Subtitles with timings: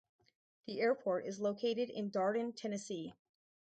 [0.65, 3.13] The airport is located in Darden, Tennessee.